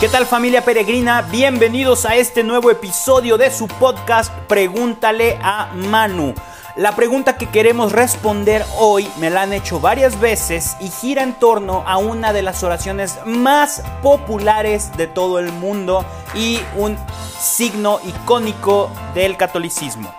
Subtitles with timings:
[0.00, 1.22] ¿Qué tal familia peregrina?
[1.22, 6.34] Bienvenidos a este nuevo episodio de su podcast Pregúntale a Manu.
[6.76, 11.34] La pregunta que queremos responder hoy me la han hecho varias veces y gira en
[11.34, 16.96] torno a una de las oraciones más populares de todo el mundo y un
[17.36, 20.14] signo icónico del catolicismo.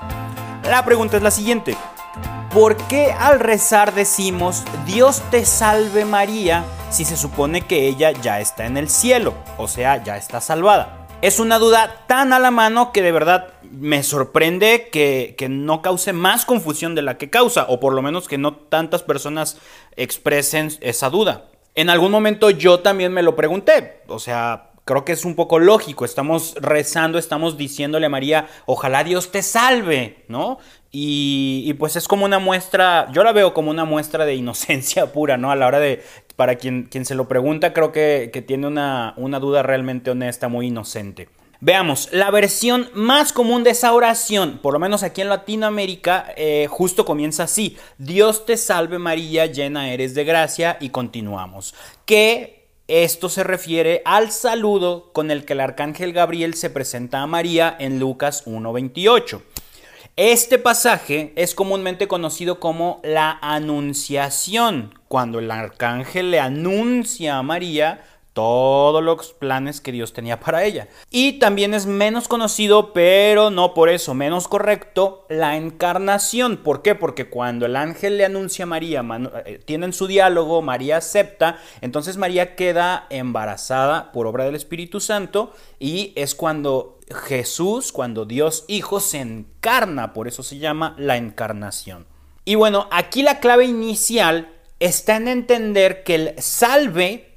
[0.64, 1.78] La pregunta es la siguiente.
[2.54, 8.40] ¿Por qué al rezar decimos Dios te salve María si se supone que ella ya
[8.40, 9.34] está en el cielo?
[9.58, 11.08] O sea, ya está salvada.
[11.22, 15.82] Es una duda tan a la mano que de verdad me sorprende que, que, no
[15.82, 19.58] cause más confusión de la que causa, o por lo menos que no tantas personas
[19.96, 21.46] expresen esa duda.
[21.76, 25.60] En algún momento yo también me lo pregunté, o sea, creo que es un poco
[25.60, 26.04] lógico.
[26.04, 30.58] Estamos rezando, estamos diciéndole a María, ojalá Dios te salve, ¿no?
[30.92, 35.38] Y, pues es como una muestra, yo la veo como una muestra de inocencia pura,
[35.38, 35.52] ¿no?
[35.52, 36.04] A la hora de,
[36.36, 40.68] para quien, quien se lo pregunta, creo que, tiene una, una duda realmente honesta, muy
[40.68, 41.30] inocente.
[41.62, 46.66] Veamos, la versión más común de esa oración, por lo menos aquí en Latinoamérica, eh,
[46.68, 47.78] justo comienza así.
[48.00, 51.76] Dios te salve María, llena eres de gracia y continuamos.
[52.06, 52.59] Que
[52.90, 57.76] esto se refiere al saludo con el que el arcángel Gabriel se presenta a María
[57.80, 59.42] en Lucas 1.28.
[60.16, 68.04] Este pasaje es comúnmente conocido como la anunciación, cuando el arcángel le anuncia a María
[68.40, 70.88] todos los planes que Dios tenía para ella.
[71.12, 76.56] Y también es menos conocido, pero no por eso menos correcto, la encarnación.
[76.56, 76.96] ¿Por qué?
[76.96, 79.04] Porque cuando el ángel le anuncia a María,
[79.46, 85.52] eh, tienen su diálogo, María acepta, entonces María queda embarazada por obra del Espíritu Santo
[85.78, 92.06] y es cuando Jesús, cuando Dios Hijo se encarna, por eso se llama la encarnación.
[92.46, 97.29] Y bueno, aquí la clave inicial está en entender que el salve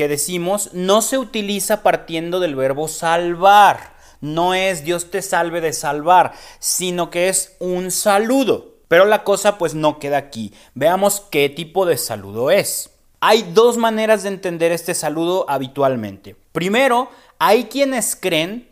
[0.00, 3.92] que decimos no se utiliza partiendo del verbo salvar.
[4.22, 8.76] No es Dios te salve de salvar, sino que es un saludo.
[8.88, 10.54] Pero la cosa pues no queda aquí.
[10.72, 12.88] Veamos qué tipo de saludo es.
[13.20, 16.34] Hay dos maneras de entender este saludo habitualmente.
[16.52, 18.69] Primero, hay quienes creen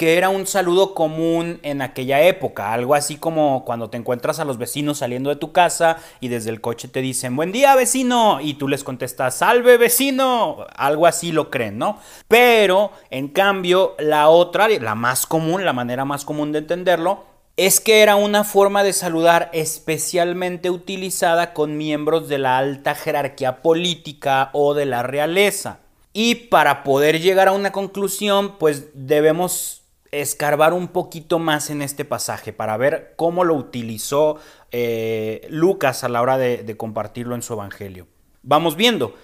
[0.00, 4.46] que era un saludo común en aquella época, algo así como cuando te encuentras a
[4.46, 8.40] los vecinos saliendo de tu casa y desde el coche te dicen buen día vecino
[8.40, 11.98] y tú les contestas salve vecino, algo así lo creen, ¿no?
[12.28, 17.24] Pero en cambio la otra, la más común, la manera más común de entenderlo,
[17.58, 23.60] es que era una forma de saludar especialmente utilizada con miembros de la alta jerarquía
[23.60, 25.80] política o de la realeza.
[26.14, 29.79] Y para poder llegar a una conclusión, pues debemos
[30.12, 34.38] escarbar un poquito más en este pasaje para ver cómo lo utilizó
[34.72, 38.06] eh, Lucas a la hora de, compartirlo en su evangelio.
[38.42, 39.14] Vamos viendo,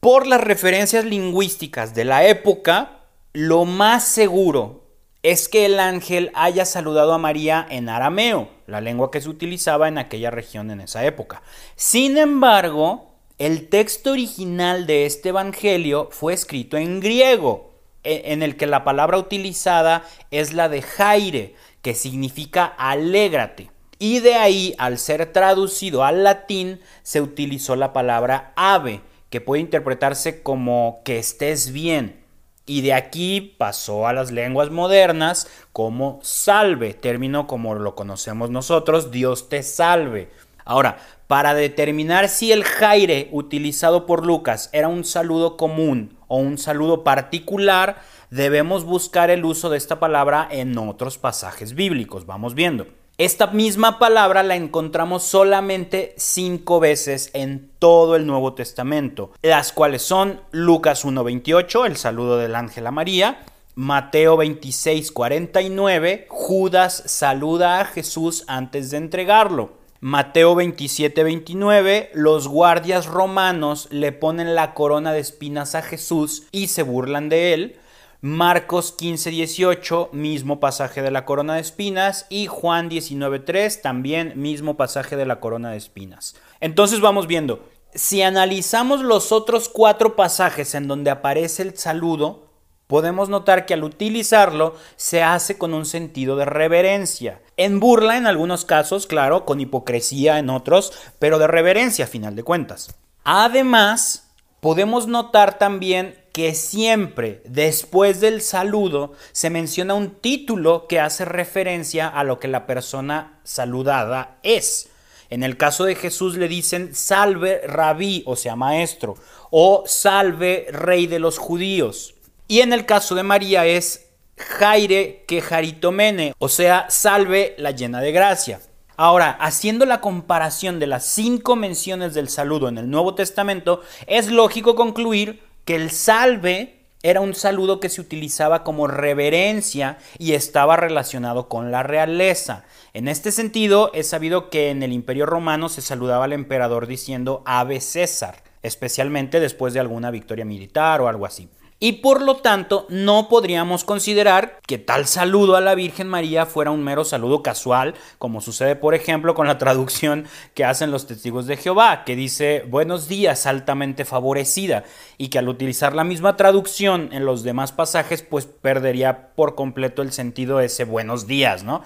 [0.00, 3.00] por las referencias lingüísticas de la época,
[3.32, 4.84] lo más seguro
[5.22, 9.88] es que el ángel haya saludado a María en arameo, la lengua que se utilizaba
[9.88, 11.42] en aquella región en esa época.
[11.74, 17.67] Sin embargo, el texto original de este evangelio fue escrito en griego,
[18.04, 23.70] en el que la palabra utilizada es la de jaire, que significa alégrate.
[23.98, 29.00] Y de ahí, al ser traducido al latín, se utilizó la palabra ave,
[29.30, 32.24] que puede interpretarse como que estés bien.
[32.64, 39.10] Y de aquí pasó a las lenguas modernas como salve, término como lo conocemos nosotros,
[39.10, 40.30] Dios te salve.
[40.64, 46.58] Ahora, para determinar si el jaire utilizado por Lucas era un saludo común o un
[46.58, 48.00] saludo particular,
[48.30, 52.26] debemos buscar el uso de esta palabra en otros pasajes bíblicos.
[52.26, 52.86] Vamos viendo.
[53.18, 60.02] Esta misma palabra la encontramos solamente cinco veces en todo el Nuevo Testamento, las cuales
[60.02, 68.44] son Lucas 1.28, el saludo del ángel a María, Mateo 26.49, Judas saluda a Jesús
[68.46, 69.77] antes de entregarlo.
[70.00, 76.68] Mateo 27, 29, los guardias romanos le ponen la corona de espinas a Jesús y
[76.68, 77.76] se burlan de él.
[78.20, 82.26] Marcos 15, 18, mismo pasaje de la corona de espinas.
[82.30, 86.36] Y Juan 19, 3, también mismo pasaje de la corona de espinas.
[86.60, 92.47] Entonces vamos viendo, si analizamos los otros cuatro pasajes en donde aparece el saludo,
[92.88, 97.40] podemos notar que al utilizarlo se hace con un sentido de reverencia.
[97.56, 102.34] En burla en algunos casos, claro, con hipocresía en otros, pero de reverencia a final
[102.34, 102.92] de cuentas.
[103.22, 104.30] Además,
[104.60, 112.08] podemos notar también que siempre después del saludo se menciona un título que hace referencia
[112.08, 114.88] a lo que la persona saludada es.
[115.30, 119.16] En el caso de Jesús le dicen salve rabí, o sea, maestro,
[119.50, 122.14] o salve rey de los judíos.
[122.50, 124.06] Y en el caso de María es
[124.38, 128.60] Jaire que Jaritomene, o sea, salve la llena de gracia.
[128.96, 134.30] Ahora, haciendo la comparación de las cinco menciones del saludo en el Nuevo Testamento, es
[134.30, 140.76] lógico concluir que el salve era un saludo que se utilizaba como reverencia y estaba
[140.76, 142.64] relacionado con la realeza.
[142.94, 147.42] En este sentido, es sabido que en el Imperio Romano se saludaba al emperador diciendo
[147.44, 151.50] Ave César, especialmente después de alguna victoria militar o algo así.
[151.80, 156.72] Y por lo tanto, no podríamos considerar que tal saludo a la Virgen María fuera
[156.72, 161.46] un mero saludo casual, como sucede, por ejemplo, con la traducción que hacen los testigos
[161.46, 164.82] de Jehová, que dice buenos días, altamente favorecida,
[165.18, 170.02] y que al utilizar la misma traducción en los demás pasajes, pues perdería por completo
[170.02, 171.82] el sentido de ese buenos días, ¿no?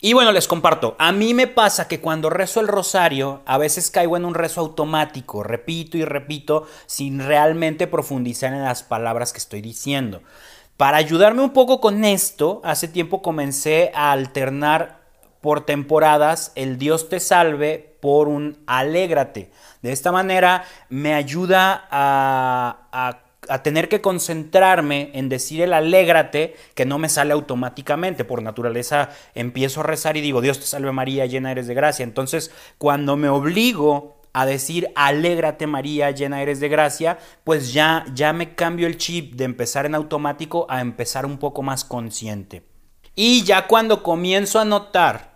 [0.00, 3.90] Y bueno, les comparto, a mí me pasa que cuando rezo el rosario, a veces
[3.90, 9.38] caigo en un rezo automático, repito y repito, sin realmente profundizar en las palabras que
[9.38, 10.22] estoy diciendo.
[10.76, 15.00] Para ayudarme un poco con esto, hace tiempo comencé a alternar
[15.40, 19.50] por temporadas el Dios te salve por un alégrate.
[19.80, 26.56] De esta manera me ayuda a, a a tener que concentrarme en decir el alégrate
[26.74, 28.24] que no me sale automáticamente.
[28.24, 32.04] Por naturaleza empiezo a rezar y digo, Dios te salve María, llena eres de gracia.
[32.04, 38.32] Entonces, cuando me obligo a decir alégrate María, llena eres de gracia, pues ya, ya
[38.32, 42.62] me cambio el chip de empezar en automático a empezar un poco más consciente.
[43.14, 45.35] Y ya cuando comienzo a notar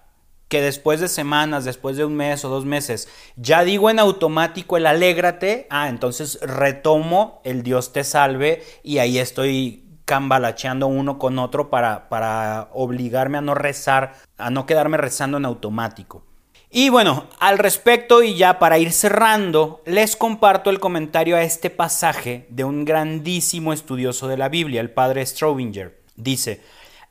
[0.50, 4.76] que después de semanas, después de un mes o dos meses, ya digo en automático
[4.76, 11.38] el alégrate, ah, entonces retomo el Dios te salve y ahí estoy cambalacheando uno con
[11.38, 16.24] otro para, para obligarme a no rezar, a no quedarme rezando en automático.
[16.68, 21.70] Y bueno, al respecto y ya para ir cerrando, les comparto el comentario a este
[21.70, 26.02] pasaje de un grandísimo estudioso de la Biblia, el padre Strobinger.
[26.16, 26.60] Dice,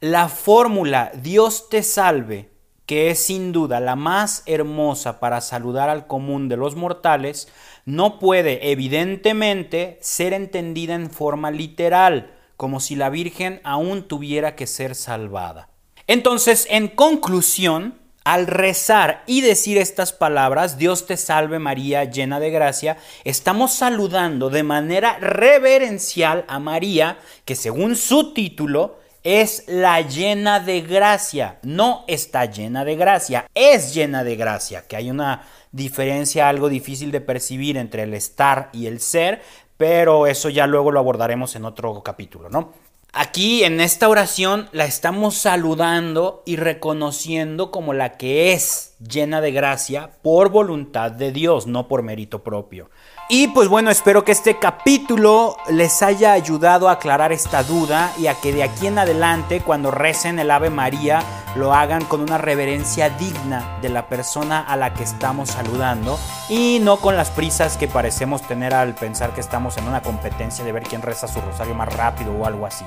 [0.01, 2.58] la fórmula Dios te salve
[2.89, 7.47] que es sin duda la más hermosa para saludar al común de los mortales,
[7.85, 14.65] no puede evidentemente ser entendida en forma literal, como si la Virgen aún tuviera que
[14.65, 15.69] ser salvada.
[16.07, 22.49] Entonces, en conclusión, al rezar y decir estas palabras, Dios te salve María, llena de
[22.49, 30.59] gracia, estamos saludando de manera reverencial a María, que según su título es la llena
[30.59, 31.59] de gracia.
[31.63, 37.11] No está llena de gracia, es llena de gracia, que hay una diferencia algo difícil
[37.11, 39.41] de percibir entre el estar y el ser,
[39.77, 42.73] pero eso ya luego lo abordaremos en otro capítulo, ¿no?
[43.11, 49.51] Aquí en esta oración la estamos saludando y reconociendo como la que es llena de
[49.51, 52.91] gracia por voluntad de Dios, no por mérito propio.
[53.31, 58.25] Y pues bueno, espero que este capítulo les haya ayudado a aclarar esta duda y
[58.25, 61.21] a que de aquí en adelante, cuando recen el Ave María,
[61.55, 66.17] lo hagan con una reverencia digna de la persona a la que estamos saludando
[66.49, 70.65] y no con las prisas que parecemos tener al pensar que estamos en una competencia
[70.65, 72.85] de ver quién reza su rosario más rápido o algo así.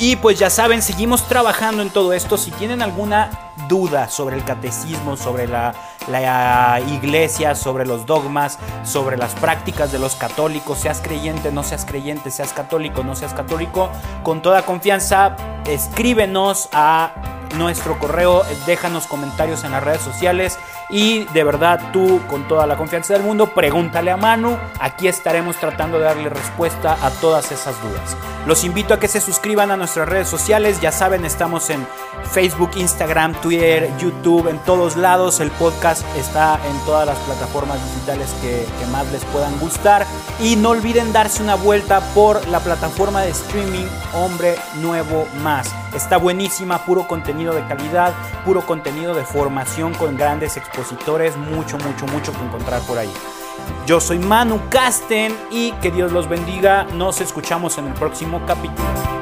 [0.00, 2.36] Y pues ya saben, seguimos trabajando en todo esto.
[2.36, 3.30] Si tienen alguna
[3.68, 5.74] duda sobre el catecismo, sobre la,
[6.08, 11.84] la, iglesia, sobre los dogmas, sobre las prácticas de los católicos, seas creyente, no seas
[11.84, 13.90] creyente, seas católico, no seas católico,
[14.22, 15.36] con toda confianza
[15.66, 17.12] escríbenos a
[17.56, 20.58] nuestro correo, déjanos comentarios en las redes sociales
[20.90, 25.56] y de verdad tú con toda la confianza del mundo pregúntale a Manu, aquí estaremos
[25.56, 28.16] tratando de darle respuesta a todas esas dudas.
[28.46, 31.86] Los invito a que se suscriban a nuestras redes sociales, ya saben estamos en
[32.32, 38.34] Facebook, Instagram, Twitter, YouTube, en todos lados, el podcast está en todas las plataformas digitales
[38.40, 40.06] que, que más les puedan gustar
[40.40, 45.87] y no olviden darse una vuelta por la plataforma de streaming Hombre Nuevo Más.
[45.94, 48.12] Está buenísima, puro contenido de calidad,
[48.44, 53.12] puro contenido de formación con grandes expositores, mucho, mucho, mucho que encontrar por ahí.
[53.86, 56.84] Yo soy Manu Casten y que Dios los bendiga.
[56.94, 59.17] Nos escuchamos en el próximo capítulo.